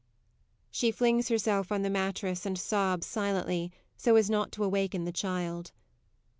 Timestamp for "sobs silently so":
2.57-4.15